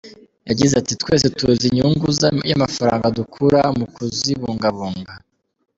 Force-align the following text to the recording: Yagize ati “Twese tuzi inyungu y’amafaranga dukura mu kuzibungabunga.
Yagize 0.49 0.73
ati 0.81 0.93
“Twese 1.01 1.25
tuzi 1.37 1.65
inyungu 1.69 2.07
y’amafaranga 2.49 3.13
dukura 3.17 3.61
mu 3.77 3.85
kuzibungabunga. 3.93 5.13